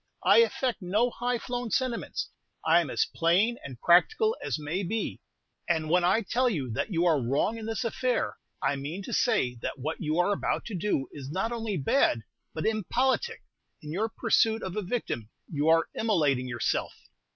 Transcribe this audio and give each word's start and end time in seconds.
I 0.23 0.39
affect 0.39 0.81
no 0.81 1.11
high 1.11 1.37
flown 1.37 1.69
sentiments. 1.69 2.31
I 2.65 2.81
am 2.81 2.89
as 2.89 3.05
plain 3.05 3.59
and 3.63 3.79
practical 3.79 4.35
as 4.43 4.57
may 4.57 4.81
be; 4.81 5.21
and 5.69 5.91
when 5.91 6.03
I 6.03 6.23
tell 6.23 6.49
you 6.49 6.71
that 6.71 6.91
you 6.91 7.05
are 7.05 7.21
wrong 7.21 7.55
in 7.59 7.67
this 7.67 7.83
affair, 7.83 8.37
I 8.63 8.77
mean 8.77 9.03
to 9.03 9.13
say 9.13 9.53
that 9.61 9.77
what 9.77 10.01
you 10.01 10.17
are 10.17 10.33
about 10.33 10.65
to 10.65 10.75
do 10.75 11.07
is 11.11 11.29
not 11.29 11.51
only 11.51 11.77
bad, 11.77 12.23
but 12.51 12.65
impolitic. 12.65 13.43
In 13.83 13.91
your 13.91 14.09
pursuit 14.09 14.63
of 14.63 14.75
a 14.75 14.81
victim, 14.81 15.29
you 15.47 15.67
are 15.67 15.87
immolating 15.93 16.47
yourself." 16.47 16.93